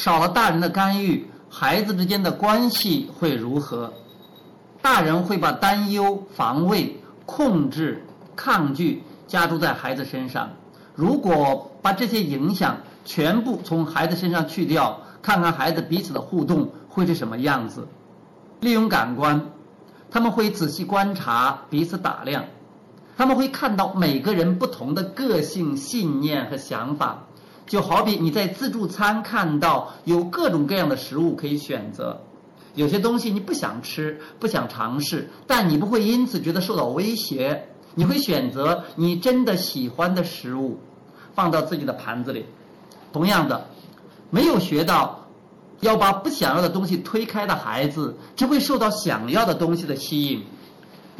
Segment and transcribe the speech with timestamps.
[0.00, 3.92] 少了大人的干预，孩子之间的关系会如何？
[4.80, 8.02] 大人会把担忧、防卫、控制、
[8.34, 10.48] 抗拒加注在孩子身上。
[10.94, 17.86] 如果把这些影响全部从孩子身上去掉，看看孩子彼此的互动会是什么样子？
[18.60, 19.50] 利用感官，
[20.10, 22.46] 他们会仔细观察，彼此打量，
[23.18, 27.24] 他们会看到每个人不同的个性、信念和想法。
[27.70, 32.20] 就好比你在自助餐看到有各种各样的食物可以选择，
[32.74, 40.80] 有些东西你不想吃、不想尝试，但你不会因此觉得受到威胁，你会选择你真的喜欢的食物，
[41.32, 42.44] 放到自己的盘子里。
[43.12, 43.68] 同样的，
[44.30, 45.28] 没有学到
[45.78, 50.42] 要把不想要的东西推开的孩子，只会受到想要的东西的吸引。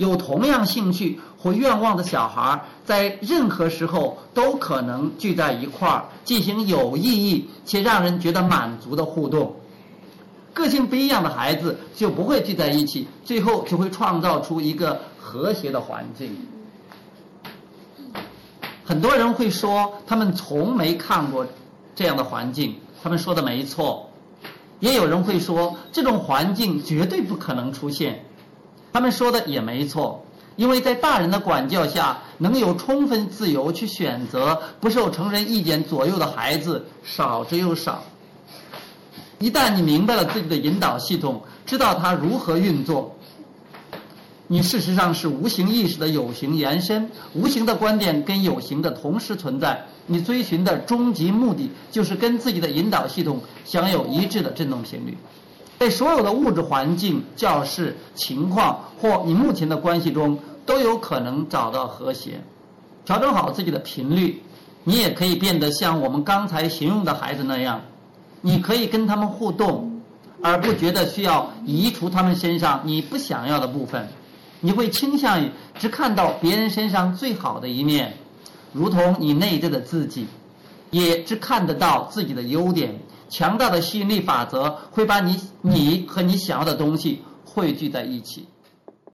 [0.00, 9.54] 有同样兴趣或愿望的小孩，在任何时候都可能聚在一块儿，进行有意义且让人觉得满足的互动。
[10.54, 16.34] 个性不一样的孩子就不会聚在一起，最后就会创造出一个和谐的环境。
[18.82, 21.46] 很多人会说他们从没看过
[21.94, 24.10] 这样的环境，他们说的没错。
[24.78, 28.24] 也有人会说这种环境绝对不可能出现。
[28.92, 30.24] 他们说的也没错，
[30.56, 38.02] 因为在大人的管教下，能有充分自由去选择、不受成人意见左右的孩子少之又少。
[39.38, 43.16] 一旦你明白了自己的引导系统，知道它如何运作，
[44.48, 47.10] 你事实上是无形意识的有形延伸。
[47.32, 55.16] 无形的观点跟有形的同时存在，你追寻的终极目的就是跟自己的引导系统享有一致的振动频率。
[55.80, 62.42] 在所有的物质环境、教室情况或你目前的关系中，都有可能找到和谐。
[63.06, 64.42] 调整好自己的频率，
[64.84, 67.80] 你也可以变得像我们刚才形容的孩子那样。
[68.42, 70.02] 你可以跟他们互动，
[70.42, 74.06] 而不觉得需要移除他们身上你不想要的部分。
[74.60, 78.18] 你会倾向于只看到别人身上最好的一面，
[78.74, 80.26] 如同你内在的自己，
[80.90, 82.98] 也只看得到自己的优点。
[83.28, 88.48] 强大的吸引力法则会把你、你和你想要的东西汇聚在一起。